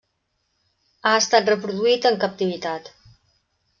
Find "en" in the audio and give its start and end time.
2.13-2.19